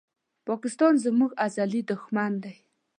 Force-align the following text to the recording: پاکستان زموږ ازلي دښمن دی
پاکستان 0.47 0.93
زموږ 1.05 1.31
ازلي 1.45 1.81
دښمن 1.91 2.31
دی 2.43 2.55